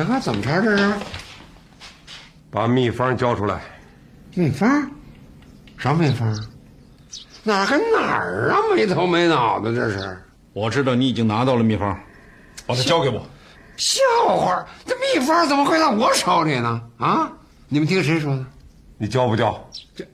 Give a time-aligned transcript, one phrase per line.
[0.00, 0.94] 你看怎么查这是？
[2.50, 3.60] 把秘方交出来。
[4.34, 4.90] 秘方？
[5.76, 6.26] 啥秘方？
[7.42, 8.56] 哪儿跟哪儿啊？
[8.74, 10.18] 没头没脑的，这是
[10.54, 12.00] 我知道你已经拿到了秘方，
[12.66, 13.22] 把它交给我。
[13.76, 14.00] 笑
[14.38, 14.66] 话！
[14.86, 16.80] 这秘方怎么会在我手里呢？
[16.98, 17.30] 啊！
[17.68, 18.44] 你们听谁说的？
[18.96, 19.62] 你交不交？
[19.94, 20.06] 这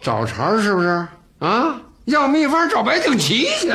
[0.00, 1.06] 找茬是不是？
[1.40, 1.80] 啊！
[2.04, 3.72] 要秘方找白景琦去。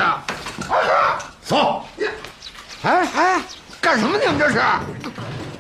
[1.42, 1.86] 走！
[2.84, 3.42] 哎哎，
[3.82, 4.18] 干什么？
[4.18, 4.62] 你们这是？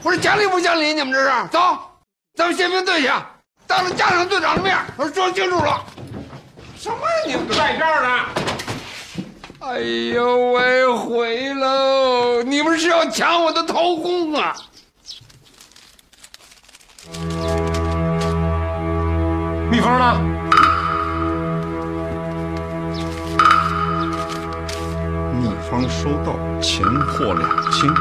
[0.03, 0.93] 我说讲理不讲理？
[0.93, 1.29] 你们这是？
[1.51, 1.77] 走，
[2.35, 3.11] 咱们宪兵队去，
[3.65, 5.83] 当着家长队长的面，我说清楚了。
[6.77, 7.25] 什么呀？
[7.25, 8.25] 你们在这儿呢。
[9.59, 12.43] 哎呦喂，毁喽！
[12.43, 14.55] 你们是要抢我的头功啊？
[19.69, 20.46] 蜜蜂呢？
[25.69, 27.93] 方收到，钱货两清。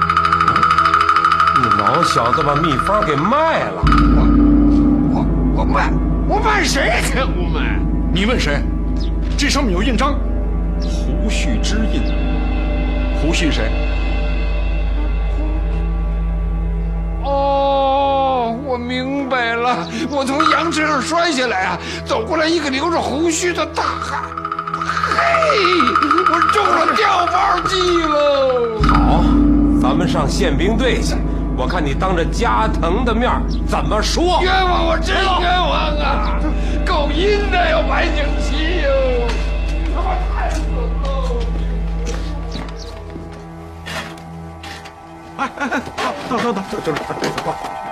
[1.58, 3.82] 你老小子把秘方给卖了！
[4.14, 5.90] 我我我卖
[6.28, 7.18] 我卖谁去？
[7.18, 7.80] 我卖？
[8.12, 8.62] 你问谁？
[9.36, 10.14] 这上面有印章，
[10.80, 12.02] 胡须之印。
[13.20, 13.70] 胡须谁？
[17.24, 19.88] 哦，我明白了。
[20.08, 24.22] 我从羊车上摔下来啊，走过来一个留着胡须的大汉。
[25.16, 25.22] 嘿，
[26.30, 28.78] 我中了掉包计喽！
[28.86, 29.24] 好，
[29.80, 31.16] 咱们上宪兵队去，
[31.56, 33.30] 我看你当着加藤的面
[33.66, 34.38] 怎么说。
[34.42, 36.38] 冤枉我，真冤枉啊！
[36.84, 38.90] 够阴的哟，白景琦哟！
[39.66, 40.60] 你他妈太狠
[41.02, 41.06] 喽！
[45.38, 45.82] 哎哎哎，
[46.28, 47.85] 等等等等等等，走。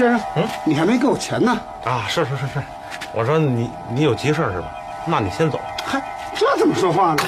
[0.00, 1.60] 先生，嗯，你还没给我钱呢。
[1.84, 2.62] 啊，是是是是，
[3.12, 4.68] 我说你你有急事是吧？
[5.04, 5.60] 那你先走。
[5.84, 6.00] 嗨，
[6.34, 7.22] 这怎么说话呢？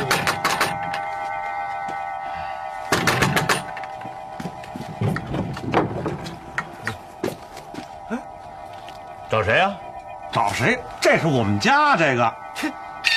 [9.29, 9.75] 找谁呀？
[10.33, 10.79] 找谁？
[10.99, 12.35] 这是我们家这个。
[12.55, 12.73] 切，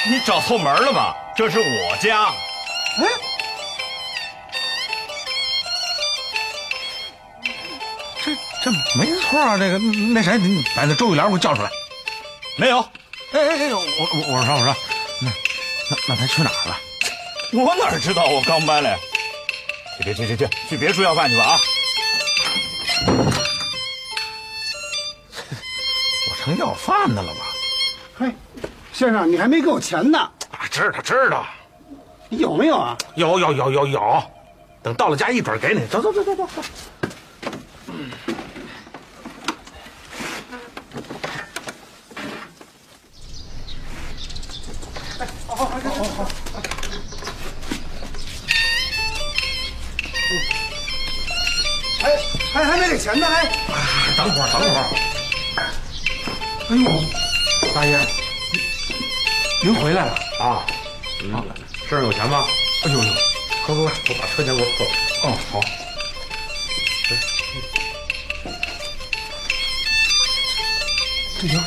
[0.10, 1.16] 你找错门了吧？
[1.34, 2.26] 这是我家。
[2.26, 3.06] 哎，
[8.66, 9.56] 这这没错啊！
[9.60, 11.70] 这个那谁，你把那周玉莲给我叫出来。
[12.58, 12.80] 没有。
[13.32, 13.86] 哎哎哎，我我
[14.34, 14.76] 我说我说，
[15.22, 15.30] 那
[15.92, 16.76] 那那他去哪儿了？
[17.54, 18.26] 我哪知道？
[18.26, 18.98] 我刚搬来。
[20.00, 21.60] 去去去去去，去别处要饭去吧啊！
[26.28, 27.46] 我成要饭的了吧？
[28.18, 28.34] 嘿，
[28.92, 30.18] 先生，你还没给我钱呢。
[30.50, 31.46] 啊，知道知道。
[32.30, 32.98] 有没有啊？
[33.14, 34.24] 有有有有有，
[34.82, 35.86] 等到了家一准给你。
[35.86, 36.64] 走走走走走走。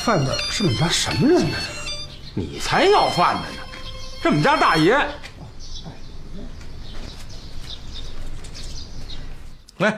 [0.08, 1.56] 饭的是你们家什么人呢？
[2.34, 3.58] 你才要饭的呢，
[4.22, 4.98] 这我们家大爷。
[9.76, 9.92] 喂，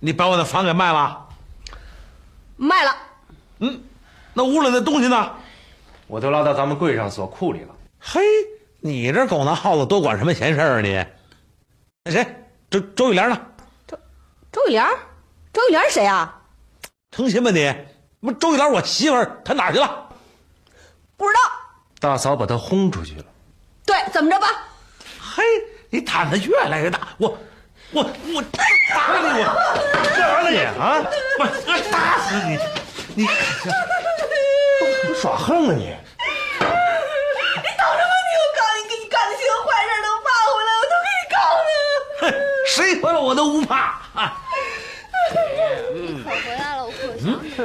[0.00, 1.28] 你把我的房给卖了？
[2.56, 2.96] 卖了。
[3.60, 3.80] 嗯，
[4.32, 5.32] 那屋里的东西呢？
[6.08, 7.76] 我都拉到咱们柜上锁库里了。
[8.00, 8.20] 嘿，
[8.80, 11.06] 你这狗拿耗子多管什么闲事儿啊你？
[12.02, 12.26] 那谁，
[12.68, 13.40] 周周玉莲呢？
[13.86, 13.96] 周
[14.50, 14.84] 周玉莲，
[15.52, 16.42] 周玉莲谁啊？
[17.12, 17.72] 成心吧你？
[18.24, 20.08] 不，周玉兰我媳妇儿，她哪儿去了？
[21.14, 21.40] 不知道。
[22.00, 23.24] 大嫂把她轰出去了。
[23.84, 24.46] 对，怎么着吧？
[25.20, 25.42] 嘿，
[25.90, 27.38] 你胆子越来越大，我
[27.92, 28.64] 我我打
[29.20, 29.44] 你我，
[29.92, 31.04] 干啥呢你啊？
[31.38, 32.56] 我我打死你！
[33.14, 33.28] 你
[35.06, 35.84] 你耍横啊你！
[35.84, 38.12] 你等什么？
[38.24, 42.32] 你我告你，给你干的些坏事都骂回来，我都给你告呢。
[42.66, 44.00] 谁回来我都不怕。
[45.94, 47.62] 你可回来了，我可想你了。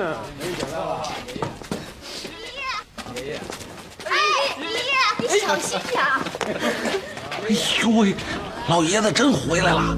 [3.16, 3.30] 爷爷，
[4.06, 4.08] 哎，
[4.58, 6.00] 爷爷，你小心点。
[6.46, 7.50] 哎
[7.82, 8.14] 呦喂，
[8.68, 9.98] 老爷子真回来了。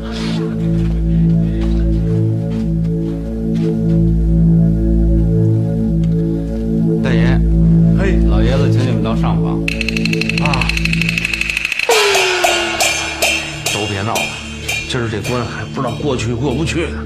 [7.04, 7.38] 大爷，
[8.00, 9.62] 嘿，老爷子请你们到上房。
[10.48, 10.66] 啊！
[13.74, 14.22] 都别闹了，
[14.88, 17.04] 今儿这关还不知道过去过不去呢。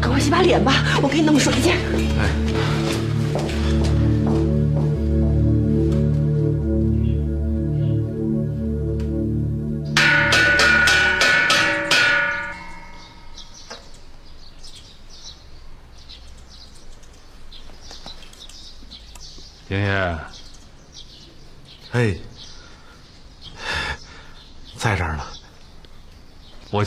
[0.00, 1.72] 赶快洗把脸吧，我给你弄个水去。
[1.72, 2.41] 哎。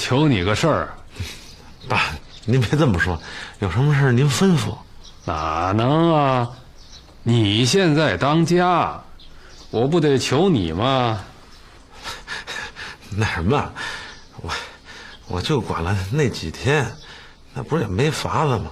[0.06, 0.94] 求你个事儿，
[1.90, 2.12] 爸，
[2.46, 3.20] 您别这么说，
[3.58, 4.78] 有什么事您吩咐。
[5.26, 6.48] 哪能啊？
[7.24, 9.02] 你现在当家，
[9.72, 11.26] 我不得求你吗？
[13.18, 13.74] 那什么，
[14.44, 14.54] 我
[15.26, 16.88] 我就管了那几天，
[17.56, 18.72] 那不是也没法子吗？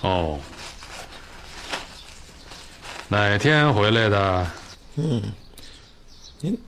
[0.00, 0.40] 哦，
[3.06, 4.50] 哪天回来的？
[4.96, 5.22] 嗯，
[6.40, 6.58] 您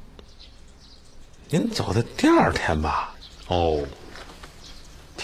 [1.48, 3.10] 您走的第二天吧？
[3.48, 3.84] 哦，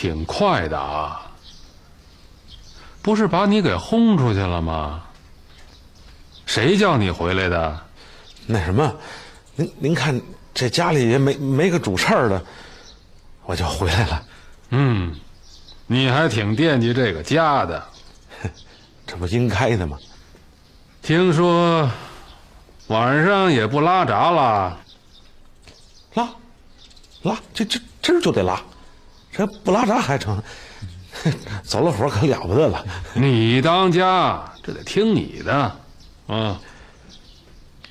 [0.00, 1.30] 挺快的啊。
[3.02, 5.02] 不是把你给轰出去了吗？
[6.46, 7.78] 谁叫你回来的？
[8.46, 8.96] 那什么，
[9.56, 10.18] 您您看
[10.54, 12.42] 这家里也没没个主事儿的，
[13.44, 14.24] 我就回来了。
[14.70, 15.14] 嗯，
[15.86, 17.86] 你还挺惦记这个家的，
[19.06, 19.98] 这不应该的吗？
[21.02, 21.90] 听说
[22.86, 24.78] 晚上也不拉闸了？
[26.14, 26.26] 拉，
[27.20, 28.60] 拉，这这今儿就得拉，
[29.32, 30.42] 这不拉闸还成？
[31.64, 32.84] 走了火可了不得了！
[33.14, 35.76] 你当家，这得听你的，
[36.28, 36.58] 啊！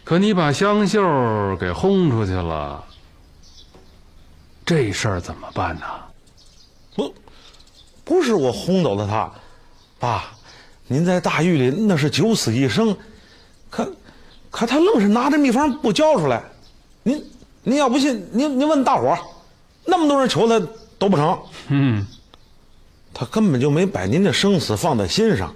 [0.03, 2.83] 可你把香秀给轰出去了，
[4.65, 5.85] 这事儿怎么办呢？
[6.95, 7.13] 不，
[8.03, 9.29] 不是我轰走了他，
[9.99, 10.31] 爸，
[10.87, 12.95] 您在大狱里那是九死一生，
[13.69, 13.93] 可
[14.49, 16.41] 可他愣是拿着秘方不交出来，
[17.03, 17.23] 您
[17.61, 19.19] 您要不信，您您问大伙儿，
[19.85, 20.65] 那么多人求他
[20.99, 21.41] 都不成。
[21.69, 22.05] 嗯。
[23.11, 25.53] 他根本就没把您的生死放在心上，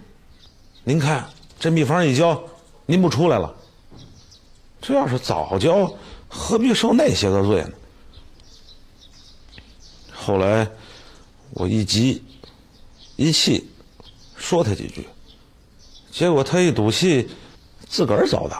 [0.84, 1.30] 您看
[1.60, 2.42] 这秘方一交，
[2.88, 3.56] 您不出来了。
[4.82, 5.94] 这要是早交，
[6.28, 7.72] 何必受那些个罪呢？
[10.12, 10.68] 后来
[11.52, 12.24] 我一急
[13.16, 13.70] 一气，
[14.36, 15.08] 说他几句，
[16.12, 17.30] 结果他一赌气，
[17.88, 18.58] 自个儿走的。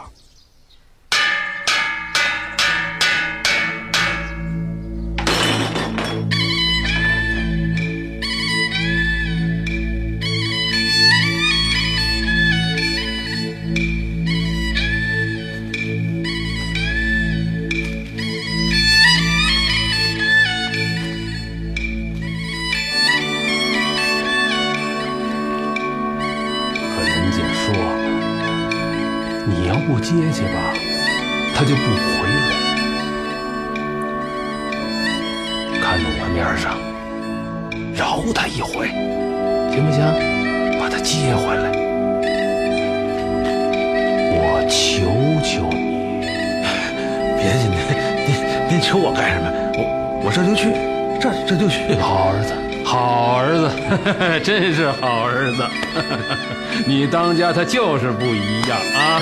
[57.64, 59.20] 就是不一样啊！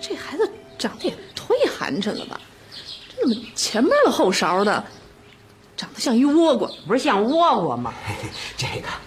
[0.00, 2.40] 这孩子长得也忒寒碜了吧？
[3.16, 4.84] 这怎么前面的后勺的？
[5.76, 7.92] 长得像一倭瓜，不是像倭瓜吗？
[8.56, 9.00] 这个长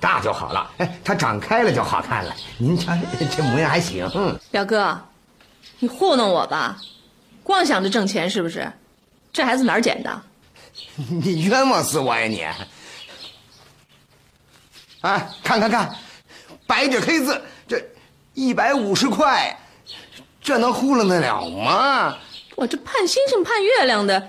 [0.00, 2.34] 大就好了，哎，它长开了就好看了。
[2.58, 2.92] 您瞧
[3.36, 4.08] 这模样还行。
[4.50, 4.98] 表哥，
[5.78, 6.78] 你糊弄我吧？
[7.42, 8.72] 光想着挣钱是不是？
[9.32, 10.22] 这孩子哪儿捡的？
[10.96, 12.46] 你冤枉死我呀你！
[15.02, 15.94] 哎，看看看，
[16.66, 17.82] 白纸黑字，这
[18.34, 19.56] 一百五十块，
[20.40, 22.16] 这能糊弄得了吗？
[22.56, 24.28] 我这盼星星盼月亮的，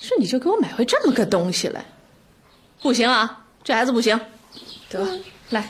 [0.00, 1.84] 是你就给我买回这么个东西来？
[2.80, 4.18] 不行啊，这孩子不行。
[4.96, 5.06] 得，
[5.50, 5.64] 来。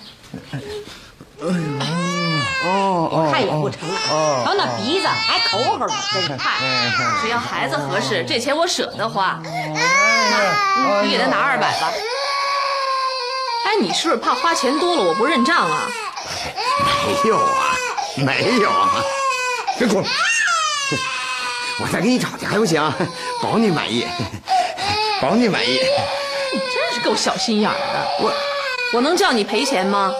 [2.64, 3.80] 哦哦，看也不成，
[4.45, 6.52] 瞧那鼻子还抠抠的，真是 看。
[7.21, 9.40] 只要孩子合适，这钱我舍得花。
[9.45, 11.92] 那，你给他拿二百吧。
[13.66, 15.88] 哎，你是不是怕花钱多了我不认账啊？
[17.06, 17.76] 没有啊，
[18.16, 19.04] 没有啊，
[19.78, 20.06] 别哭了，
[21.80, 22.83] 我再给你找去还不行？
[23.42, 24.06] 保你满意，
[25.21, 25.78] 保你满意。
[26.52, 28.09] 你真是够小心眼儿的。
[28.21, 28.33] 我，
[28.93, 30.14] 我能叫你赔钱吗？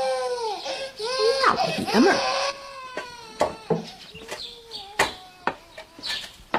[1.47, 2.17] 大老爷们儿。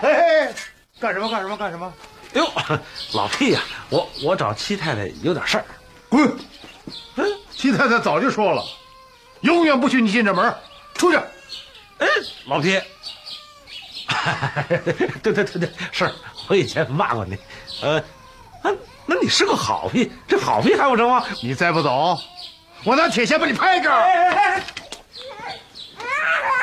[0.02, 0.54] 哎，
[1.00, 1.30] 干什么？
[1.30, 1.58] 干什么？
[1.58, 1.94] 干什么？
[2.34, 2.52] 哎呦，
[3.14, 5.66] 老屁呀、我我找七太太有点事儿。
[6.10, 6.38] 滚！
[7.16, 8.64] 哎，七太太早就说了，
[9.42, 10.54] 永远不许你进这门，
[10.94, 11.18] 出去。
[11.98, 12.08] 哎，
[12.46, 12.80] 老皮，
[15.24, 16.12] 对对对对，是
[16.48, 17.38] 我以前骂过你，
[17.82, 18.00] 呃，
[18.62, 18.72] 啊，
[19.08, 21.24] 那你是个好屁，这好屁还不成吗？
[21.42, 22.20] 你再不走，
[22.84, 24.62] 我拿铁锨把你拍这儿。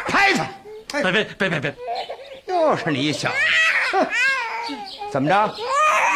[0.06, 0.46] 拍他！
[1.02, 1.74] 别别别别别！
[2.46, 3.36] 又是你小子，
[3.92, 4.06] 哼
[5.10, 5.54] 怎么着？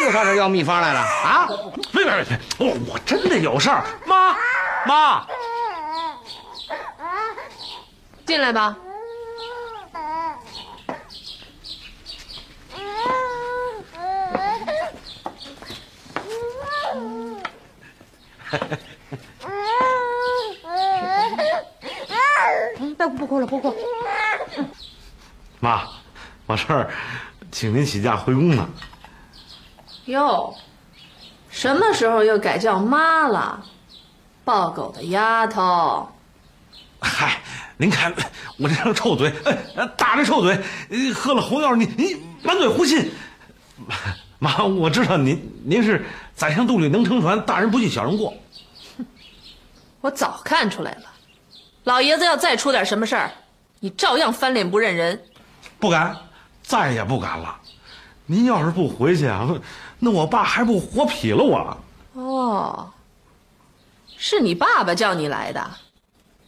[0.01, 1.47] 又上这儿要秘方来了啊？
[1.91, 2.39] 别别别别！
[2.59, 4.37] 我我真的有事儿，妈
[4.85, 5.25] 妈，
[8.25, 8.77] 进来吧。
[22.79, 23.75] 嗯，不不哭了，不哭。
[25.59, 25.83] 妈，
[26.45, 26.89] 我这儿
[27.51, 28.67] 请您起假回宫呢。
[30.05, 30.55] 哟，
[31.49, 33.63] 什么时候又改叫妈了？
[34.43, 36.09] 抱狗的丫头。
[37.01, 37.39] 嗨，
[37.77, 38.11] 您看
[38.57, 43.07] 我这张臭嘴，哎，大着臭嘴，呃喝了红药，你你满嘴胡沁。
[44.41, 48.33] 妈，我知道您您是宰相肚里能撑船，大人不计小人过。
[49.99, 51.03] 我早看出来了，
[51.83, 53.31] 老爷子要再出点什么事儿，
[53.81, 55.21] 你照样翻脸不认人。
[55.77, 56.15] 不敢，
[56.63, 57.53] 再也不敢了。
[58.25, 59.45] 您要是不回去啊，
[59.99, 61.77] 那我爸还不活劈了我？
[62.13, 62.89] 哦，
[64.17, 65.69] 是你爸爸叫你来的，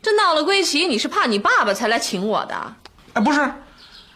[0.02, 2.74] 这闹了归齐，你是怕你爸爸才来请我的？
[3.16, 3.54] 哎，不是，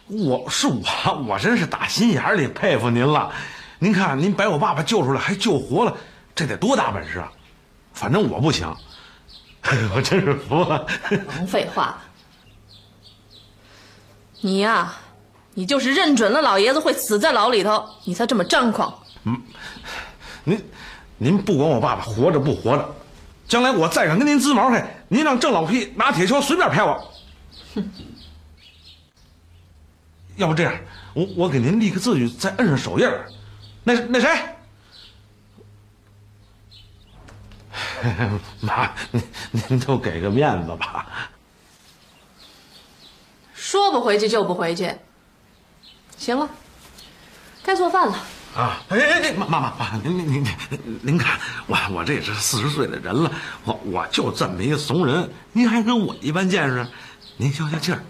[0.06, 0.82] 我是我，
[1.28, 3.30] 我真是打心眼里佩服您了。
[3.78, 5.96] 您看，您把我爸爸救出来，还救活了，
[6.34, 7.30] 这得多大本事啊！
[7.92, 8.74] 反正我不行，
[9.94, 10.86] 我真是服了。
[11.08, 11.98] 甭废话了，
[14.40, 14.92] 你呀、
[15.54, 18.94] 你就是认准了老爷子会死在牢里头，你才这么张狂。
[19.24, 19.40] 嗯
[20.44, 20.64] 您，
[21.18, 22.94] 您不管我爸爸活着不活着，
[23.48, 27.12] 将来我再敢跟您滋毛去，您让郑老屁拿铁锹随便拍我。
[27.74, 27.90] 哼
[30.36, 30.74] 要不这样，
[31.14, 33.26] 我我给您立个字据，再摁上手印儿。
[33.88, 34.28] 那那谁，
[38.60, 39.22] 妈，您
[39.68, 41.06] 您就给个面子吧。
[43.54, 44.92] 说不回去就不回去。
[46.16, 46.48] 行了，
[47.62, 48.14] 该做饭了。
[48.56, 50.48] 啊，哎哎哎，妈妈妈妈，您您您
[51.02, 51.38] 您看，
[51.68, 53.30] 我我这也是四十岁的人了，
[53.62, 56.84] 我我就这么一个怂人，您还跟我一般见识？
[57.36, 58.02] 您消消气儿，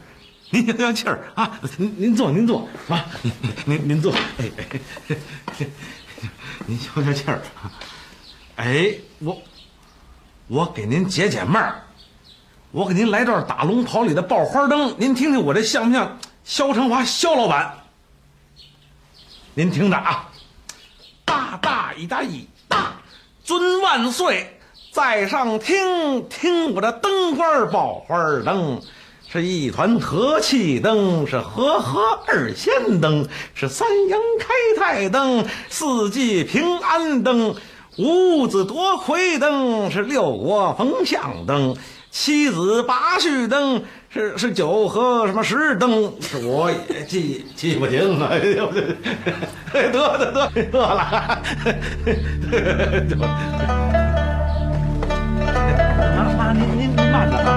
[0.50, 1.58] 您消消 气儿啊！
[1.76, 3.32] 您您坐您坐，妈，您
[3.64, 5.66] 您您坐，哎哎，
[6.66, 7.40] 您消消气儿。
[8.56, 9.42] 哎，我
[10.46, 11.82] 我给您解解闷儿，
[12.70, 17.74] 我给您来段打龙袍里的爆花灯，您听听我这像不像肖成华肖老板？
[19.54, 20.28] 您听着啊，
[21.24, 22.92] 大大一大一大，
[23.42, 24.58] 尊万岁，
[24.92, 28.80] 在上听听我这灯花爆花灯，
[29.28, 34.46] 是一团和气灯，是和和二仙灯，是三阳开
[34.78, 37.54] 泰灯，四季平安灯，
[37.98, 41.76] 五子夺魁灯，是六国逢相灯，
[42.10, 43.82] 七子八婿灯。
[44.08, 48.72] 是是九和什么十灯，是我也记记不清了， 哎呦，
[49.72, 51.42] 得得得得了，
[56.16, 57.55] 妈妈您您您慢着啊，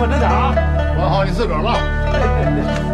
[0.00, 0.54] 稳着点啊，
[0.96, 1.76] 管好你自个儿吧。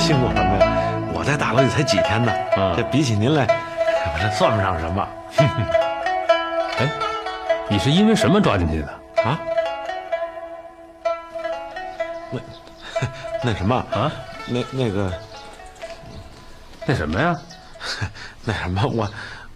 [0.00, 0.98] 辛苦什么呀？
[1.12, 2.32] 我在大牢里才几天呢，
[2.74, 5.06] 这比起您来，我这算不上什么。
[6.78, 6.90] 哎，
[7.68, 9.22] 你是因为什么抓进去的？
[9.22, 9.38] 啊？
[12.32, 12.40] 那
[13.52, 14.10] 那什么啊？
[14.46, 15.12] 那那个
[16.86, 17.38] 那什么呀？
[18.42, 19.08] 那什么，我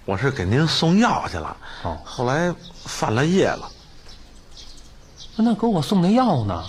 [0.04, 3.68] 我是给您送药去了，哦，后来犯了夜了。
[5.36, 6.62] 那给我送那药呢？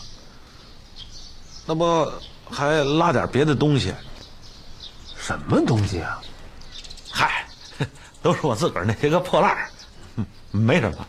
[1.67, 2.09] 那不
[2.49, 3.93] 还拉点别的东西？
[5.17, 6.21] 什么东西啊？
[7.11, 7.45] 嗨，
[8.21, 9.69] 都是我自个儿那些个破烂儿，
[10.17, 11.07] 嗯 没什么。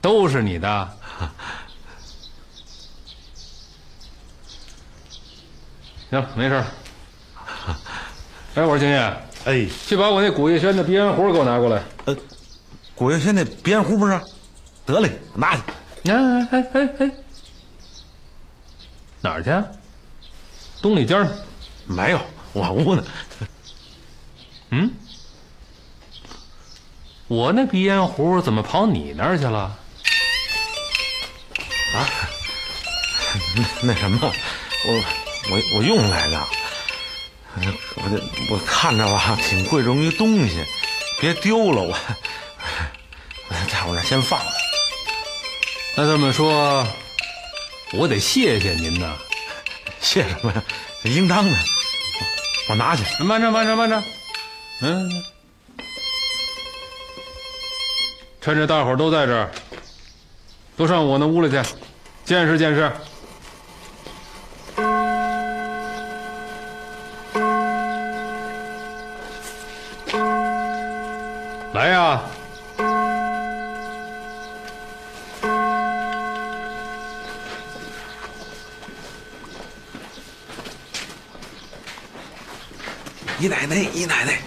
[0.00, 0.96] 都是你的。
[6.10, 6.64] 行，没事儿。
[8.54, 8.98] 哎，我说金爷，
[9.46, 11.82] 哎，去把我那古月轩的鼻烟壶给我拿过来。
[12.04, 12.14] 呃，
[12.94, 14.20] 古月轩那鼻烟壶不是？
[14.84, 15.62] 得嘞，拿去。
[16.10, 17.10] 哎哎哎哎，
[19.22, 19.50] 哪儿去？
[20.82, 21.30] 东里间儿
[21.86, 22.20] 没有，
[22.52, 23.04] 我屋呢。
[24.70, 24.90] 嗯，
[27.28, 29.78] 我那鼻烟壶怎么跑你那儿去了？
[31.94, 32.08] 啊？
[33.82, 34.18] 那什么，
[34.84, 34.94] 我
[35.50, 36.46] 我我用来的。
[37.96, 40.64] 我这我看着吧，挺贵重一东西，
[41.20, 41.96] 别丢了我。
[43.70, 44.46] 在我这先放着。
[45.96, 46.86] 那这么说，
[47.92, 49.16] 我得谢谢您呐。
[50.02, 50.62] 谢什么呀？
[51.04, 51.56] 应当的。
[52.68, 53.02] 我拿去。
[53.22, 54.02] 慢着，慢着，慢着。
[54.82, 55.10] 嗯，
[58.40, 59.50] 趁着大伙儿都在这儿，
[60.76, 61.62] 都上我那屋里去，
[62.24, 62.92] 见识见识。
[71.72, 72.20] 来呀！
[83.38, 84.38] 姨奶奶，姨奶奶，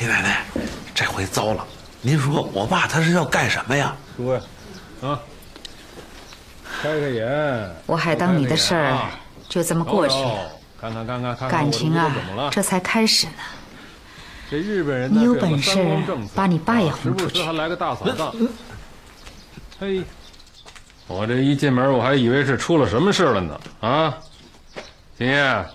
[0.00, 0.44] 姨奶奶，
[0.94, 1.64] 这回糟了！
[2.00, 3.96] 您说我爸他是要干什么呀？
[4.16, 4.40] 说呀，
[5.02, 5.20] 啊，
[6.82, 7.76] 开开眼。
[7.86, 9.08] 我还当你的事儿
[9.48, 10.28] 就这么过去了。
[10.28, 10.38] 哦
[10.80, 12.12] 看看看看看，感情啊
[12.50, 13.32] 这才开始呢。
[14.50, 15.82] 这日本人呢你有本事
[16.34, 18.34] 把你爸也轰出去时还来个大扫荡。
[19.80, 20.02] 嘿，
[21.06, 23.60] 我这一进门，我还以为是出了什么事了呢。
[23.80, 24.14] 啊，
[25.16, 25.66] 金叶，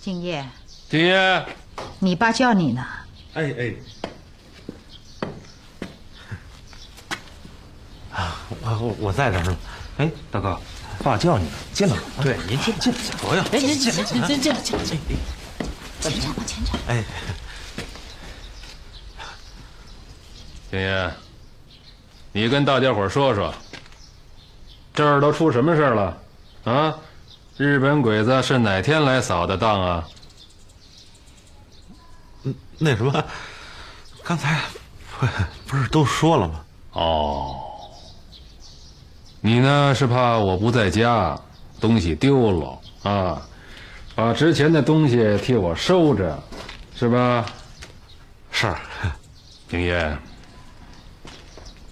[0.00, 0.44] 敬业，
[0.90, 1.46] 金叶，
[1.98, 2.84] 你爸叫你呢。
[3.34, 3.74] 哎哎，
[8.12, 9.56] 啊，我我在这儿呢。
[9.96, 10.58] 哎，大哥，
[11.02, 12.02] 爸叫你呢，进来吧。
[12.22, 13.42] 对，您进进不要。
[13.44, 14.84] 哎，您进来，进来，进来，进来。
[16.00, 16.74] 前站吧，前站。
[16.88, 17.04] 哎，
[20.70, 21.10] 金叶，
[22.32, 23.54] 你跟大家伙说说，
[24.92, 26.18] 这儿都出什么事儿了？
[26.64, 26.94] 啊，
[27.56, 30.08] 日本鬼子是哪天来扫的荡啊？
[32.78, 33.24] 那什么，
[34.22, 34.60] 刚才
[35.18, 35.26] 不
[35.66, 36.60] 不是都说了吗？
[36.92, 37.56] 哦，
[39.40, 41.38] 你呢是怕我不在家，
[41.80, 43.42] 东西丢了啊，
[44.14, 46.38] 把值钱的东西替我收着，
[46.96, 47.44] 是吧？
[48.50, 48.72] 是。
[49.68, 50.16] 景业，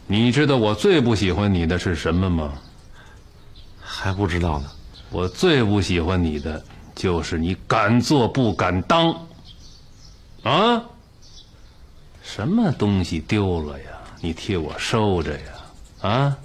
[0.07, 2.53] 你知道我最不喜欢你的是什么吗？
[3.81, 4.71] 还不知道呢。
[5.11, 6.63] 我最不喜欢你的
[6.95, 9.15] 就是你敢做不敢当。
[10.43, 10.83] 啊？
[12.23, 13.87] 什么东西丢了呀？
[14.21, 16.09] 你替我收着呀？
[16.09, 16.37] 啊？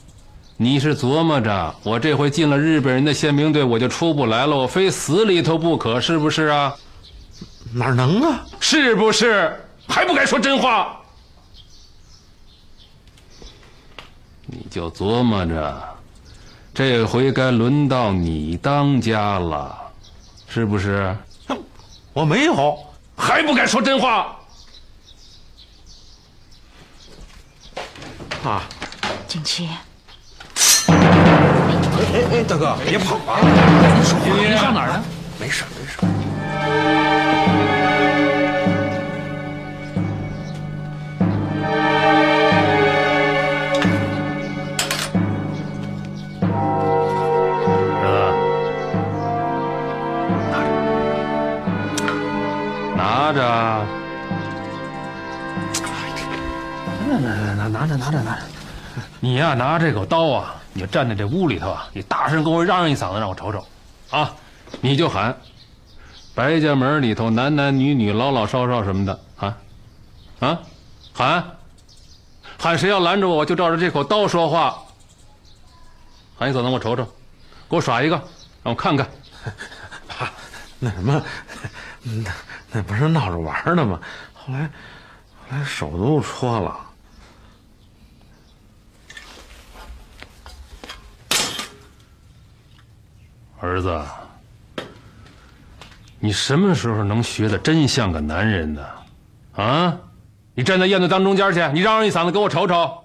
[0.59, 6.75] 你是琢磨着我这回进了日本人的宪兵队，我就出不来了，我非死里头不可，是不是啊？
[7.73, 8.43] 哪能啊？
[8.59, 9.55] 是不是？
[9.87, 10.99] 还不敢说真话？
[14.47, 15.83] 你就琢磨着，
[16.73, 19.77] 这回该轮到你当家了，
[20.47, 21.15] 是不是？
[21.47, 21.57] 哼
[22.13, 22.79] 我没有，
[23.17, 24.37] 还不敢说真话？
[28.45, 28.63] 啊，
[29.27, 29.67] 景琦，
[30.87, 30.95] 哎
[32.13, 33.39] 哎哎，大哥，别跑啊！
[33.41, 35.03] 你说话，你上哪儿呢？
[35.39, 35.97] 没事，没事。
[53.27, 53.41] 拿着，
[57.09, 58.41] 拿拿拿拿着拿着拿着。
[59.19, 63.65] 你呀、拿这口刀啊，你就站在这屋里头啊，你大声跟我嚷嚷一嗓子，让我瞅瞅，
[64.11, 64.33] 啊，
[64.79, 65.35] 你就喊，
[66.33, 69.57] 白家门里头男男女女、老老少少什么的啊，
[70.39, 70.59] 啊，
[71.13, 71.43] 喊，
[72.57, 74.73] 喊谁要拦着我，我就照着这口刀说话。
[76.39, 77.03] 喊一嗓子，我瞅瞅，
[77.69, 78.15] 给我耍一个，
[78.63, 79.05] 让我看看。
[80.07, 80.31] 爸，
[80.79, 81.21] 那什么，
[82.71, 83.99] 那不是闹着玩呢吗？
[84.33, 86.77] 后来，后来手都戳了。
[93.59, 94.03] 儿子，
[96.19, 98.85] 你什么时候能学的真像个男人呢？
[99.55, 99.97] 啊，
[100.53, 103.03] 你站在院子当中间去，你嚷嚷一嗓子给我瞅瞅，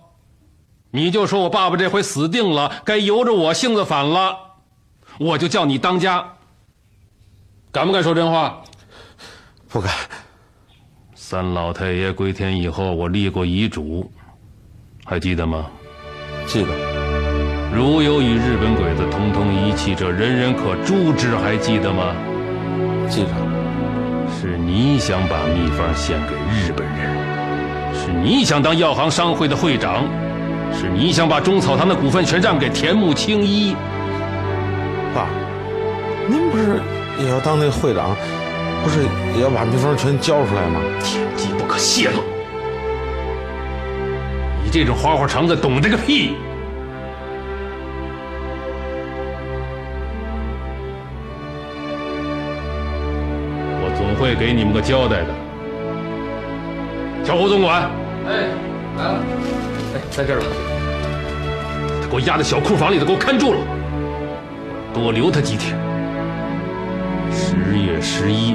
[0.90, 4.36] 你就说我爸爸这回死定了，该由着我性子反了，
[5.18, 6.34] 我就叫你当家，
[7.70, 8.62] 敢不敢说真话？
[9.72, 9.90] 不敢。
[11.14, 14.12] 三老太爷归天以后，我立过遗嘱，
[15.04, 15.66] 还记得吗？
[16.46, 16.68] 记得。
[17.74, 21.34] 如有与日本鬼子通通一气者，人人可诛之。
[21.34, 22.14] 还记得吗？
[23.08, 23.30] 记得。
[24.38, 30.04] 是你想把秘方献给日本人，是你想当药行商会的会长，
[30.74, 33.74] 是你想把中草堂的股份全让给田木青一。
[35.14, 35.28] 爸，
[36.28, 36.80] 您不是
[37.20, 38.14] 也要当那个会长？
[38.82, 39.04] 不是
[39.36, 40.80] 也要把蜜蜂全交出来吗？
[41.02, 42.22] 天机不可泄露。
[44.64, 46.34] 你这种花花肠子懂这个屁！
[53.84, 55.28] 我总会给你们个交代的，
[57.24, 57.82] 小胡总管。
[58.26, 58.48] 哎，
[58.98, 59.20] 来了。
[59.94, 60.44] 哎，在这儿了。
[62.02, 63.60] 他给我压在小库房里头，给我看住了。
[64.92, 65.76] 多留他几天。
[67.30, 68.54] 十月十一，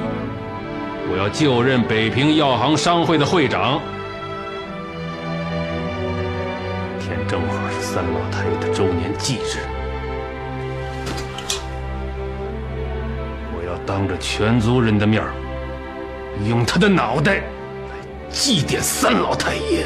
[1.10, 3.82] 我要就任北平药行商会的会长。
[7.00, 9.60] 天正好是三老太爷的周年忌日，
[13.56, 15.24] 我要当着全族人的面。
[16.48, 17.98] 用他的脑袋来
[18.30, 19.86] 祭奠三老太爷！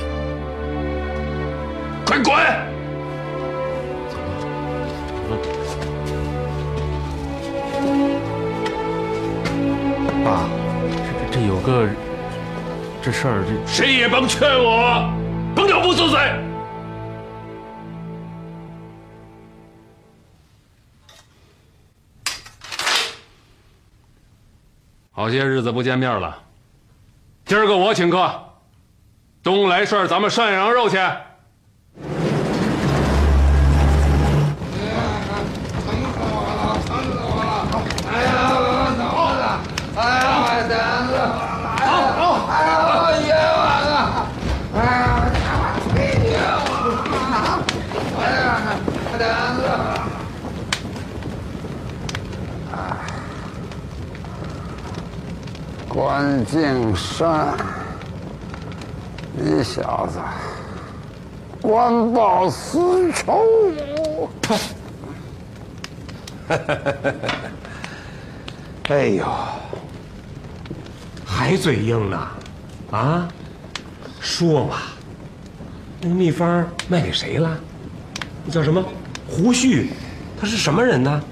[2.05, 2.35] 快滚！
[11.61, 11.87] 哥
[13.03, 15.11] 这事儿，这谁也甭劝我，
[15.55, 16.19] 甭找不死嘴！
[25.11, 26.41] 好些日子不见面了，
[27.45, 28.43] 今儿个我请客，
[29.43, 30.97] 东来顺咱们涮羊肉去。
[56.11, 57.55] 关敬山，
[59.33, 60.19] 你小子
[61.61, 63.47] 官报私仇！
[68.89, 69.25] 哎呦，
[71.25, 72.27] 还嘴硬呢？
[72.91, 73.25] 啊，
[74.19, 74.79] 说嘛，
[76.01, 77.57] 那秘方卖给谁了？
[78.43, 78.83] 那叫什么？
[79.29, 79.91] 胡旭，
[80.37, 81.23] 他是什么人呢？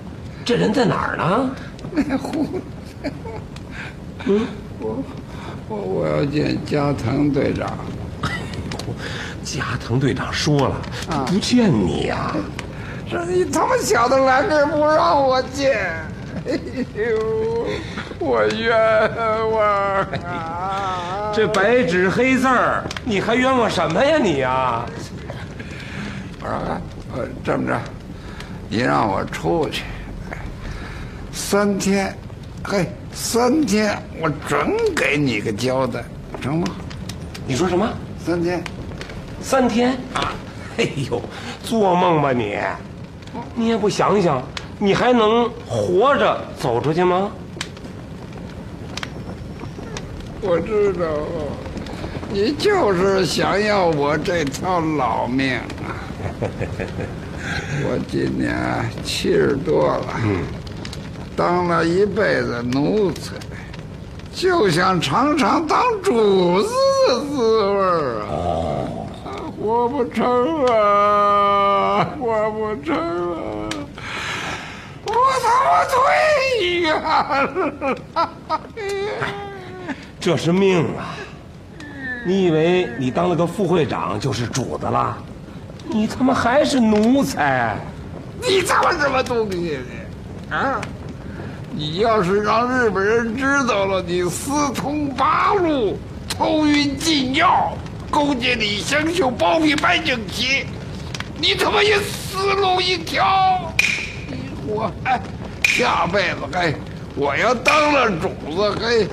[0.45, 1.49] 这人在哪儿呢？
[2.17, 2.47] 胡。
[4.25, 4.45] 嗯，
[4.79, 5.03] 我
[5.67, 7.77] 我我要见加藤队长。
[9.43, 10.75] 加藤队长说了，
[11.25, 12.35] 不见你呀。
[13.09, 15.75] 这你他妈小子来这不让我见，
[16.45, 16.59] 哎
[16.95, 17.65] 呦，
[18.19, 21.31] 我冤枉啊！
[21.33, 24.85] 这白纸黑字儿，你还冤枉什么呀你呀？
[26.41, 26.81] 我说，
[27.15, 27.79] 呃，这么着，
[28.69, 29.83] 你让我出去
[31.31, 32.15] 三天，
[32.63, 32.87] 嘿。
[33.13, 36.03] 三天，我准给你个交代，
[36.41, 36.67] 成吗？
[37.45, 37.87] 你说什么？
[38.23, 38.63] 三天，
[39.41, 40.33] 三天啊！
[40.77, 41.21] 哎呦，
[41.63, 42.57] 做梦吧你！
[43.55, 44.41] 你也不想想，
[44.77, 47.31] 你还能活着走出去吗？
[50.41, 51.05] 我知道，
[52.31, 55.97] 你就是想要我这条老命啊！
[57.83, 58.55] 我今年
[59.03, 60.05] 七十多了。
[60.23, 60.43] 嗯。
[61.39, 63.31] 当了一辈子奴才，
[64.33, 66.69] 就想尝尝当主子
[67.07, 68.27] 的滋味儿啊！
[69.57, 73.69] 活不成了，活不成了，
[75.05, 77.49] 我他妈退呀！
[80.19, 81.15] 这是命啊！
[82.27, 85.17] 你以为你当了个副会长就是主子了？
[85.87, 87.77] 你他妈还是奴才！
[88.41, 90.81] 你他妈什么东西你啊！
[91.79, 97.71] 你要是让日本人知道了你私通八路、偷运禁药、
[98.11, 100.65] 勾结李香秀包庇白景琦，
[101.37, 103.73] 你他妈也死路一条！
[104.67, 105.21] 我哎，
[105.63, 106.75] 下辈子嘿，
[107.15, 109.07] 我要当了主子嘿，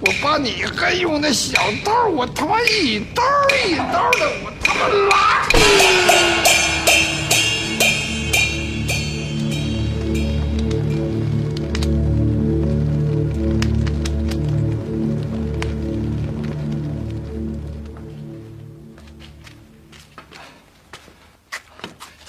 [0.00, 3.22] 我把你还用那小刀，我他妈一刀
[3.66, 5.48] 一刀的，我他妈拉！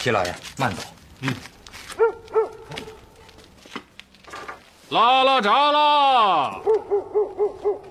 [0.02, 0.82] 齐老爷，慢走。
[1.22, 1.32] 嗯。
[4.90, 6.60] 拉拉闸啦！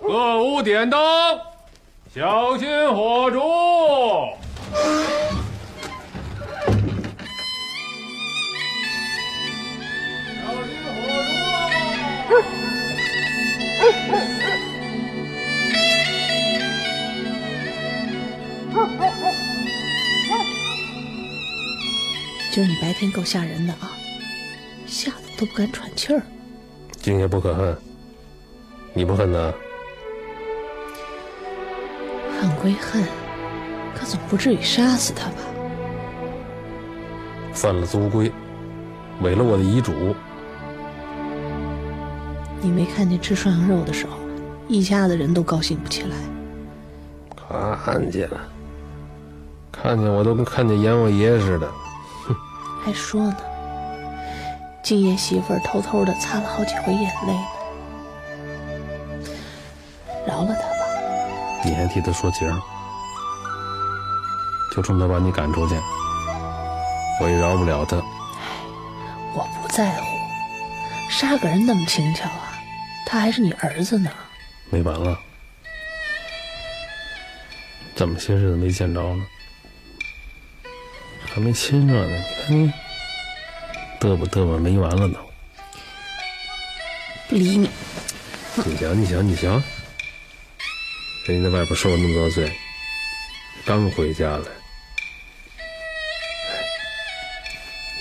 [0.03, 1.01] 各屋点灯，
[2.12, 3.40] 小心火烛。
[22.66, 23.92] 你白天够吓人的啊，
[24.87, 26.23] 吓得我都不敢喘气儿。
[27.01, 27.77] 今夜不可恨，
[28.92, 29.53] 你不恨呐？
[32.40, 33.05] 恨归恨，
[33.94, 35.37] 可总不至于杀死他吧？
[37.53, 38.33] 犯了族规，
[39.20, 40.14] 违了我的遗嘱。
[42.62, 44.12] 你没看见吃涮羊肉的时候，
[44.68, 46.16] 一家子人都高兴不起来。
[47.85, 48.40] 看见了，
[49.73, 51.68] 看见我都跟看见阎王爷似的。
[52.85, 53.37] 还说呢，
[54.83, 57.47] 敬业媳妇儿偷偷的擦了好几回眼泪呢。
[60.27, 60.87] 饶了他吧。
[61.64, 62.59] 你还替他说情儿，
[64.75, 65.75] 就冲他把你赶出去，
[67.21, 67.97] 我也饶不了他。
[69.35, 70.07] 我不在乎，
[71.11, 72.55] 杀个人那么轻巧啊？
[73.07, 74.11] 他还是你儿子呢。
[74.71, 75.19] 没完了，
[77.95, 79.27] 怎么些日子没见着呢。
[81.33, 82.73] 还没亲热呢，你看你
[84.01, 85.14] 嘚吧嘚吧没完了都。
[87.29, 87.71] 不理你。
[88.64, 89.62] 你瞧你瞧你瞧，
[91.27, 92.53] 人家在外边受了那么多罪，
[93.64, 94.45] 刚回家来，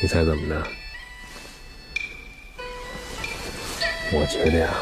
[0.02, 0.68] 你猜怎么着？
[4.12, 4.74] 我觉得呀，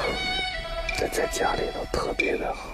[0.98, 2.72] 这在家里头特别的好。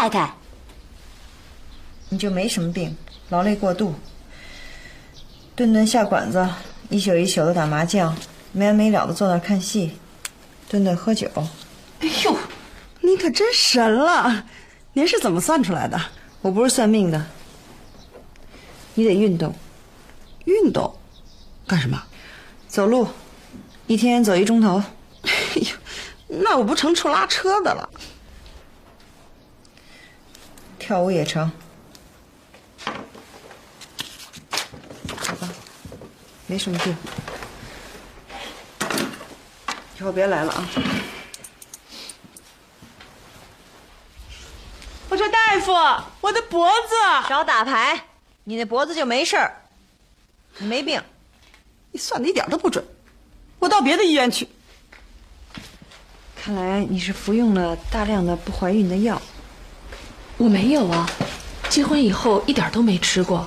[0.00, 0.34] 太太，
[2.08, 2.96] 你就没什么病，
[3.28, 3.94] 劳累过度，
[5.54, 6.48] 顿顿下馆子，
[6.88, 8.16] 一宿一宿的打麻将，
[8.52, 9.92] 没完没了的坐那看戏，
[10.70, 11.28] 顿顿喝酒。
[12.00, 12.34] 哎呦，
[13.02, 14.46] 你可真神了！
[14.94, 16.00] 您是怎么算出来的？
[16.40, 17.26] 我不是算命的。
[18.94, 19.54] 你得运动，
[20.46, 20.96] 运动，
[21.66, 22.02] 干什么？
[22.68, 23.06] 走路，
[23.86, 24.82] 一天走一钟头。
[25.24, 27.86] 哎呦，那我不成出拉车的了。
[30.90, 31.48] 跳舞也成，
[35.16, 35.48] 好吧，
[36.48, 36.96] 没什么病，
[40.00, 40.68] 以后别来了啊！
[45.08, 45.72] 我说大夫，
[46.20, 48.06] 我的脖子，少打牌，
[48.42, 49.62] 你那脖子就没事儿，
[50.58, 51.00] 你没病，
[51.92, 52.84] 你算的一点都不准，
[53.60, 54.48] 我到别的医院去。
[56.34, 59.22] 看来你是服用了大量的不怀孕的药。
[60.40, 61.06] 我没有啊，
[61.68, 63.46] 结婚以后一点都没吃过。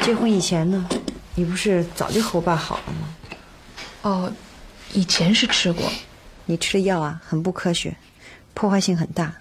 [0.00, 0.88] 结婚以前呢，
[1.34, 3.14] 你不是早就和我爸好了吗？
[4.00, 4.32] 哦，
[4.94, 5.92] 以前是吃过。
[6.46, 7.94] 你吃的药啊，很不科学，
[8.54, 9.34] 破坏性很大。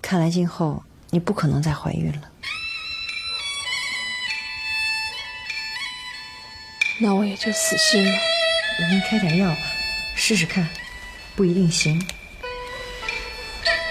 [0.00, 2.22] 看来今后你不可能再怀孕了。
[7.00, 8.18] 那我也就死心了。
[8.80, 9.58] 我给你开点药吧，
[10.16, 10.68] 试试看，
[11.36, 12.04] 不一定行。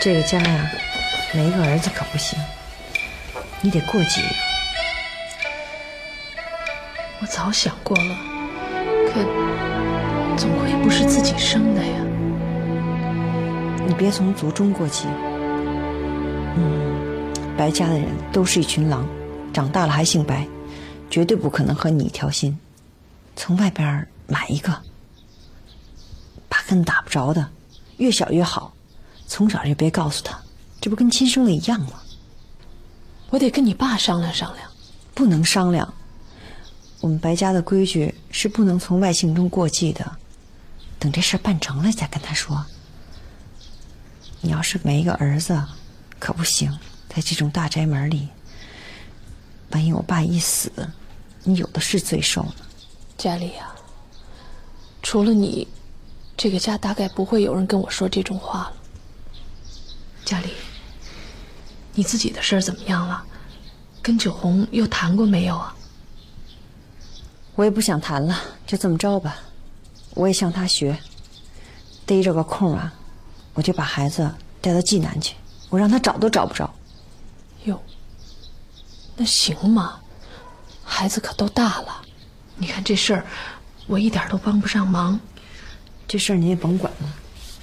[0.01, 0.69] 这个家呀。
[1.33, 2.37] 没个儿子可不行，
[3.61, 4.21] 你得过继。
[7.21, 8.15] 我早想过了，
[9.07, 9.23] 可
[10.35, 12.03] 总归不是自己生的呀。
[13.87, 15.07] 你别从族中过继。
[16.57, 19.07] 嗯，白家的人都是一群狼，
[19.53, 20.45] 长大了还姓白，
[21.09, 22.59] 绝对不可能和你一条心。
[23.37, 24.77] 从外边买一个，
[26.49, 27.47] 八根打不着的，
[27.97, 28.73] 越小越好。
[29.27, 30.37] 从小就别告诉他。
[30.81, 32.01] 这不跟亲生的一样吗？
[33.29, 34.69] 我得跟你爸商量商量。
[35.13, 35.93] 不能商量。
[36.99, 40.17] 我们白家的规矩是不能从外姓中过继的。
[40.97, 42.65] 等这事办成了再跟他说。
[44.41, 45.63] 你要是没个儿子，
[46.17, 46.75] 可不行。
[47.07, 48.29] 在这种大宅门里，
[49.69, 50.71] 万一我爸一死，
[51.43, 52.55] 你有的是罪受呢。
[53.17, 53.71] 家里呀，
[55.03, 55.67] 除了你，
[56.35, 58.73] 这个家大概不会有人跟我说这种话了。
[60.23, 60.51] 佳丽，
[61.93, 63.23] 你自己的事儿怎么样了？
[64.01, 65.75] 跟九红又谈过没有啊？
[67.55, 69.37] 我也不想谈了，就这么着吧。
[70.13, 70.97] 我也向他学，
[72.05, 72.91] 逮着个空啊，
[73.53, 75.35] 我就把孩子带到济南去，
[75.69, 76.73] 我让他找都找不着。
[77.65, 77.81] 哟，
[79.15, 79.99] 那行吗？
[80.83, 82.01] 孩子可都大了，
[82.55, 83.25] 你看这事儿，
[83.85, 85.19] 我一点都帮不上忙。
[86.07, 87.13] 这事儿你也甭管了，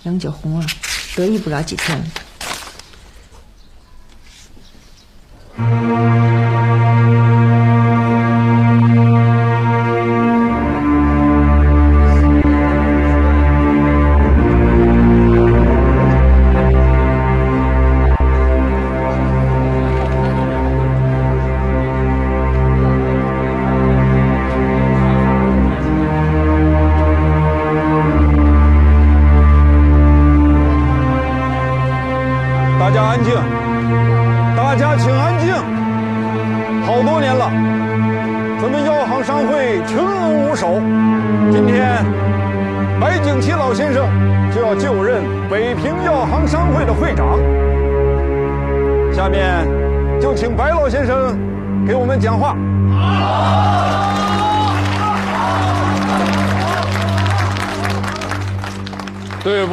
[0.05, 0.67] 杨九红啊，
[1.17, 2.03] 得意不了几天。
[5.59, 5.65] 大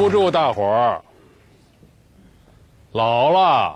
[0.05, 1.01] 不住大伙儿，
[2.91, 3.75] 老了，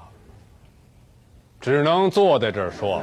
[1.60, 3.02] 只能坐在这儿说。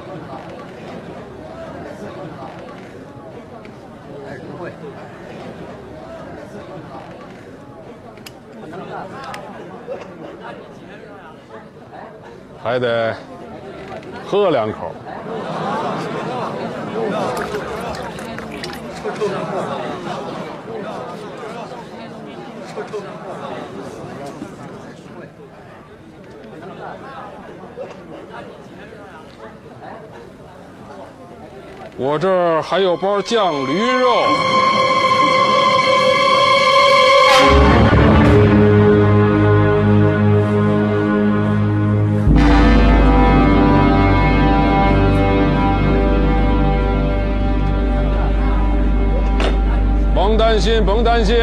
[12.62, 13.12] 还得
[14.24, 14.92] 喝两口。
[31.98, 34.10] 我这儿还有包酱驴肉。
[50.14, 51.36] 甭担心，甭担心，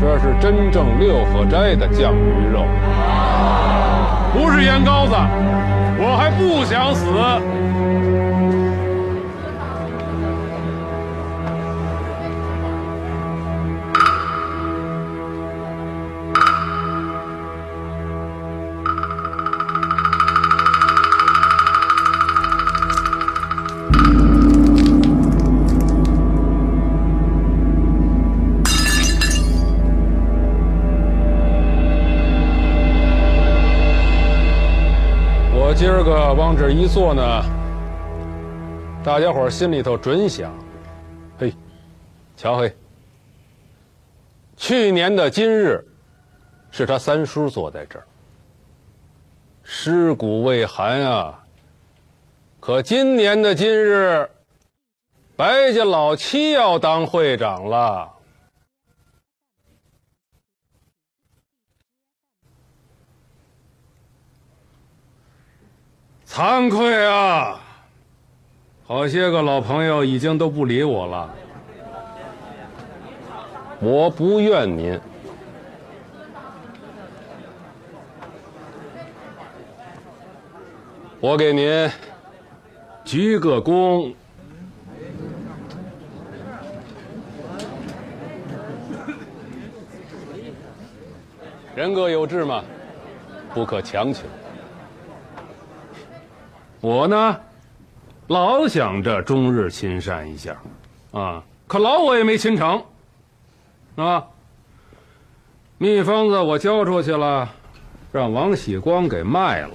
[0.00, 2.64] 这是真正六合斋的酱驴肉，
[4.32, 5.14] 不是盐膏子，
[6.00, 7.06] 我还不想死。
[35.78, 37.44] 今儿个往这一坐呢，
[39.04, 40.50] 大家伙心里头准想，
[41.38, 41.52] 嘿，
[42.34, 42.74] 瞧嘿，
[44.56, 45.86] 去年的今日，
[46.70, 48.06] 是他三叔坐在这儿，
[49.62, 51.44] 尸骨未寒啊。
[52.58, 54.26] 可今年的今日，
[55.36, 58.10] 白家老七要当会长了。
[66.36, 67.58] 惭愧啊！
[68.86, 71.34] 好些个老朋友已经都不理我了。
[73.80, 75.00] 我不怨您，
[81.20, 81.90] 我给您
[83.02, 84.14] 鞠个躬。
[91.74, 92.62] 人各有志嘛，
[93.54, 94.26] 不可强求。
[96.80, 97.40] 我呢，
[98.28, 100.56] 老想着中日亲善一下，
[101.12, 102.82] 啊，可老我也没亲成，
[103.96, 104.24] 啊。
[105.78, 107.48] 秘方子我交出去了，
[108.10, 109.70] 让王喜光给卖了。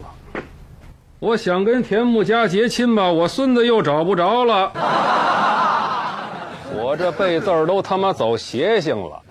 [1.20, 4.72] 我想跟田木家结亲吧，我孙子又找不着了。
[6.74, 9.22] 我这背字儿都他妈走邪性了。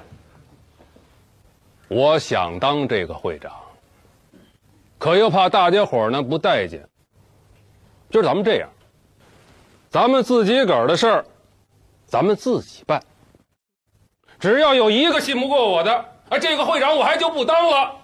[1.88, 3.50] 我想当这个会长，
[4.98, 6.88] 可又怕大家伙呢不待见。
[8.10, 8.68] 今儿咱们这样，
[9.88, 11.24] 咱们自己个儿的事儿，
[12.06, 13.00] 咱们自己办。
[14.40, 15.94] 只要有一个信不过我的，
[16.28, 17.94] 啊，这个会长我还就不当了。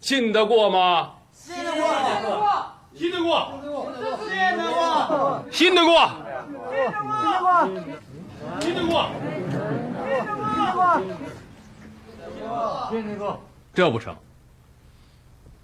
[0.00, 1.14] 信得过吗？
[1.32, 1.82] 信得过，
[2.94, 3.50] 信得过，
[4.24, 6.10] 信得过，信得过，
[8.60, 9.10] 信得过，
[12.90, 13.40] 信得过，
[13.74, 14.14] 这不成，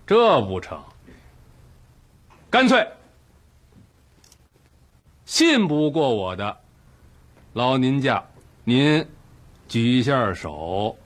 [0.06, 0.82] 这不成，
[2.50, 2.84] 干脆
[5.24, 6.56] 信不过我的，
[7.52, 8.24] 劳您驾，
[8.64, 9.06] 您
[9.68, 10.96] 举一下手。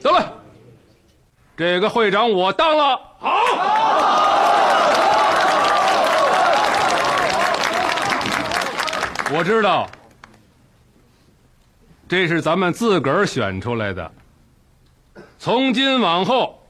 [0.00, 0.32] 得了，
[1.56, 2.96] 这个会长我当了。
[3.18, 4.29] 好。
[9.32, 9.88] 我知道，
[12.08, 14.10] 这是咱们自个儿选出来的。
[15.38, 16.60] 从今往后，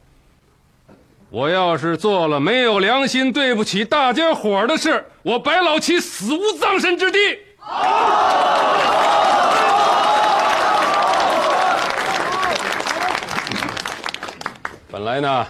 [1.30, 7.18] 我要是做了没有良心、对不起大家伙的事，我白老七死无葬身之地。
[14.90, 15.46] 本来呢，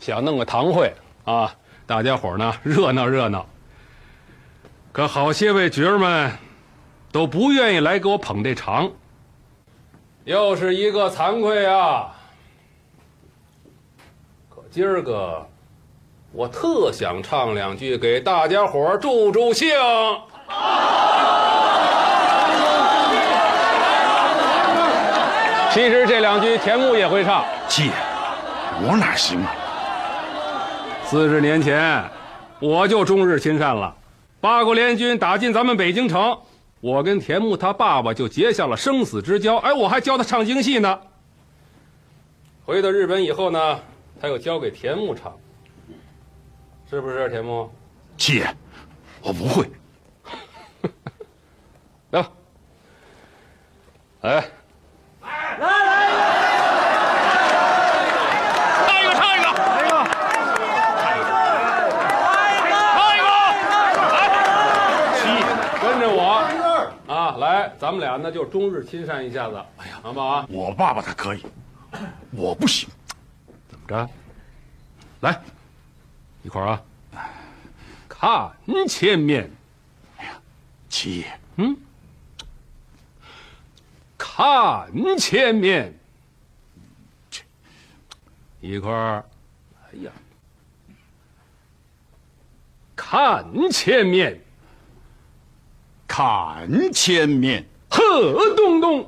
[0.00, 0.92] 想弄个堂会
[1.24, 1.54] 啊，
[1.86, 3.46] 大家伙呢热闹热闹。
[4.96, 6.32] 可好些位角儿们
[7.12, 8.90] 都不愿意来给我捧这场，
[10.24, 12.14] 又是一个惭愧啊！
[14.48, 15.46] 可今儿个
[16.32, 19.68] 我特想唱两句，给大家伙儿助助兴。
[25.74, 27.44] 其实这两句田木也会唱。
[27.68, 27.90] 姐，
[28.80, 29.52] 我哪行啊？
[31.04, 32.02] 四十年前，
[32.60, 33.94] 我就终日亲善了。
[34.46, 36.38] 八国联军打进咱们北京城，
[36.80, 39.56] 我跟田木他爸爸就结下了生死之交。
[39.56, 41.00] 哎，我还教他唱京戏呢。
[42.64, 43.80] 回到日本以后呢，
[44.20, 45.36] 他又交给田木唱，
[46.88, 47.68] 是不是田木？
[48.16, 48.46] 七爷，
[49.20, 49.68] 我不会。
[52.10, 52.30] 来吧，
[54.20, 54.30] 来。
[54.30, 55.66] 来
[59.02, 59.94] 来唱一个，唱一个，
[62.22, 63.26] 来一个，
[65.82, 66.18] 跟着我
[67.06, 70.46] 啊，来，咱们俩呢就中日亲善一下子，哎呀，好不好啊？
[70.50, 71.42] 我爸爸他可以，
[72.30, 72.86] 我不行。
[73.66, 74.10] 怎么着？
[75.20, 75.40] 来，
[76.42, 76.82] 一块儿啊！
[78.06, 78.52] 看
[78.86, 79.50] 前面，
[80.90, 81.74] 七爷，嗯，
[84.18, 85.98] 看前面，
[88.60, 89.24] 一块儿，
[89.82, 90.12] 哎呀，
[92.94, 94.38] 看前面，
[96.16, 98.00] 看前面，贺
[98.56, 99.06] 东东，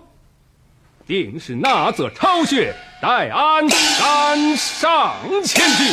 [1.06, 5.90] 定是那则巢穴，待俺赶上前去，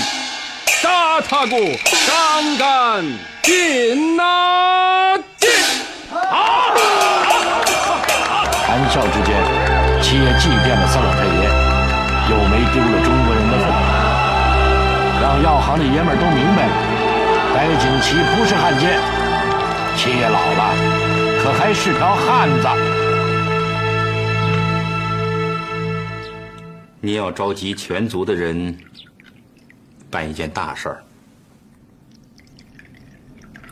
[0.65, 1.55] 杀他个
[1.85, 3.05] 伤肝
[3.41, 5.49] 尽呐尽！
[6.11, 6.75] 好。
[8.67, 9.41] 谈笑之间，
[10.01, 11.47] 七爷祭奠了三老太爷，
[12.29, 13.65] 又没丢了中国人的份，
[15.21, 16.73] 让药行的爷们都明白了，
[17.55, 18.99] 白景琦不是汉奸，
[19.95, 21.04] 七爷老了，
[21.45, 22.67] 可还是条汉子。
[26.99, 28.75] 你要召集全族的人
[30.09, 31.03] 办一件大事儿，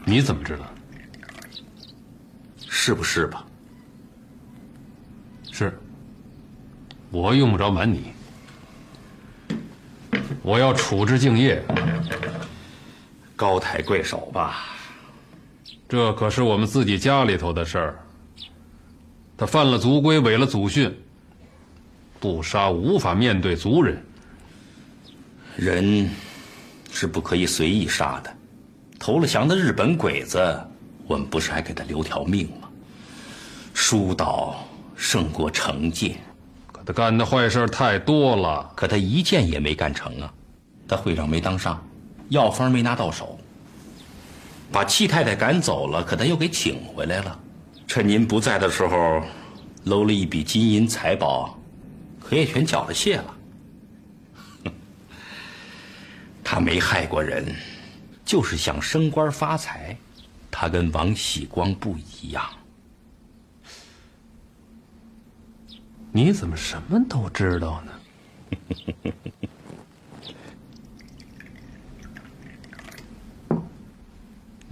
[0.05, 0.71] 你怎么知道？
[2.69, 3.43] 是不是吧？
[5.51, 5.75] 是，
[7.09, 8.13] 我用不着瞒你，
[10.43, 11.59] 我要处置敬业，
[13.35, 14.67] 高抬贵手吧。
[15.93, 17.99] 这可是我们自己家里头的事儿。
[19.37, 20.91] 他犯了族规，违了祖训，
[22.19, 24.03] 不杀无法面对族人。
[25.55, 26.09] 人
[26.91, 28.35] 是不可以随意杀的。
[28.97, 30.39] 投了降的日本鬼子，
[31.05, 32.67] 我们不是还给他留条命吗？
[33.75, 36.15] 疏导胜过惩戒。
[36.71, 38.67] 可他干的坏事太多了。
[38.75, 40.33] 可他一件也没干成啊！
[40.87, 41.87] 他会长没当上，
[42.29, 43.37] 药方没拿到手，
[44.73, 47.39] 把戚太太赶走了，可他又给请回来了。
[47.85, 49.21] 趁您不在的时候，
[49.83, 51.59] 搂了一笔金银财宝，
[52.19, 53.37] 可也全缴了械了。
[56.43, 57.55] 他没害过人，
[58.25, 59.95] 就是想升官发财。
[60.49, 62.43] 他跟王喜光不一样。
[66.11, 67.91] 你怎么什么都知道呢？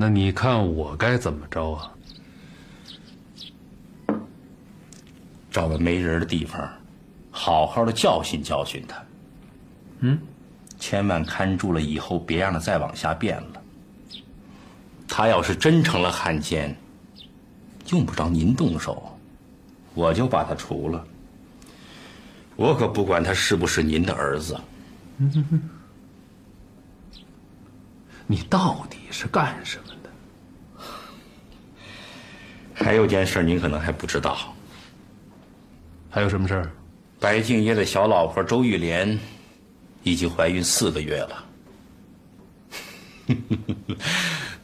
[0.01, 1.91] 那你看我该怎么着啊？
[5.51, 6.67] 找个没人的地方，
[7.29, 9.03] 好好的教训教训他。
[9.99, 10.19] 嗯，
[10.79, 13.61] 千万看住了，以后别让他再往下变了。
[15.07, 16.75] 他要是真成了汉奸，
[17.91, 19.15] 用不着您动手，
[19.93, 21.05] 我就把他除了。
[22.55, 24.59] 我可不管他是不是您的儿子。
[25.19, 25.69] 嗯
[28.27, 29.90] 你到底是干什么的？
[32.83, 34.37] 还有件事您可能还不知道。
[36.09, 36.71] 还有什么事儿？
[37.19, 39.17] 白敬业的小老婆周玉莲
[40.03, 41.45] 已经怀孕四个月了。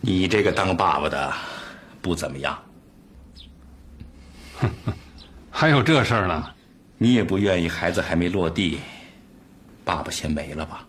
[0.01, 1.33] 你这个当爸爸的
[2.01, 2.57] 不怎么样。
[5.51, 6.51] 还有这事儿呢？
[6.97, 8.79] 你也不愿意孩子还没落地，
[9.85, 10.85] 爸爸先没了吧？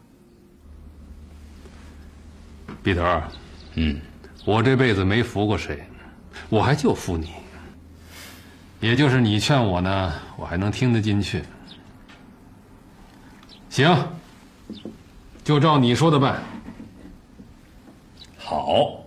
[2.82, 3.22] 毕头，
[3.74, 4.00] 嗯，
[4.44, 5.82] 我这辈子没服过谁，
[6.48, 7.32] 我还就服你。
[8.80, 11.42] 也就是你劝我呢，我还能听得进去。
[13.68, 13.92] 行，
[15.42, 16.40] 就照你说的办。
[18.36, 19.04] 好。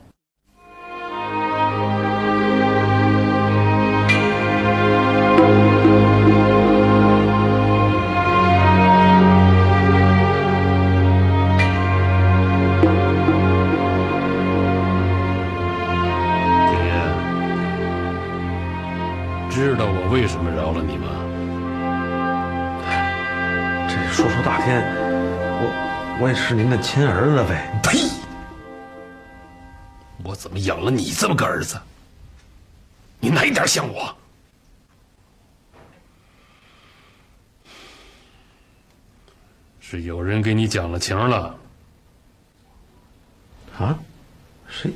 [19.64, 21.08] 知道我为什么饶了你吗？
[23.88, 24.82] 这说出大天，
[25.62, 27.80] 我我也是您的亲儿子呗。
[27.84, 28.00] 呸！
[30.24, 31.80] 我怎么养了你这么个儿子？
[33.20, 34.18] 你哪一点像我？
[39.80, 41.56] 是有人给你讲了情了？
[43.78, 43.96] 啊？
[44.68, 44.92] 谁？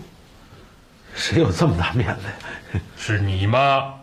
[1.13, 2.81] 谁有这么大面子呀？
[2.97, 3.93] 是你妈，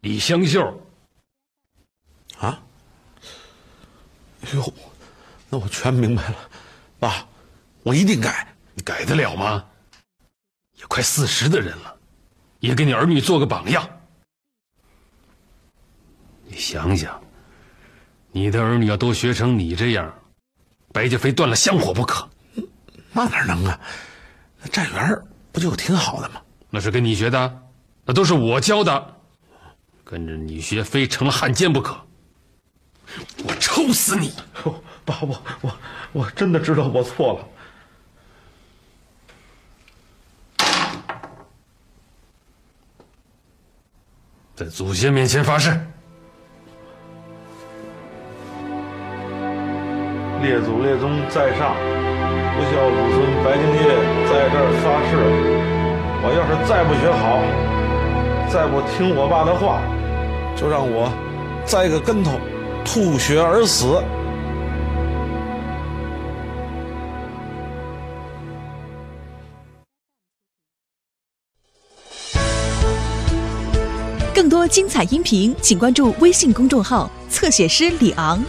[0.00, 0.80] 李香秀。
[2.38, 2.60] 啊？
[4.52, 4.72] 哟，
[5.50, 6.36] 那我全明白了，
[6.98, 7.26] 爸，
[7.82, 8.46] 我一定改。
[8.74, 9.64] 你改得了吗？
[10.74, 11.96] 也快四十的人了，
[12.60, 13.84] 也给你儿女做个榜样。
[16.44, 17.20] 你想想，
[18.30, 20.14] 你的儿女要都学成你这样，
[20.92, 22.30] 白家非断了香火不可。
[23.12, 23.80] 那哪能啊？
[24.62, 25.20] 那站员
[25.50, 26.40] 不就挺好的吗？
[26.70, 27.62] 那是跟你学的，
[28.04, 29.16] 那都是我教的。
[30.10, 31.94] 跟着你学，非成了汉奸不可。
[33.46, 34.32] 我抽死你！
[35.04, 35.70] 爸，我我
[36.12, 37.44] 我真的知道我错了。
[44.56, 45.68] 在祖先面前发誓，
[50.40, 53.84] 列祖列宗在上，不孝子孙白敬业
[54.24, 55.12] 在这儿发誓：
[56.24, 57.44] 我要是再不学好，
[58.50, 59.82] 再不听我爸的话，
[60.60, 61.08] 就让我
[61.64, 62.32] 栽个跟头，
[62.84, 64.02] 吐血而死。
[74.34, 78.42] 更多精彩音频，请关注微信公众号“侧写师李昂”。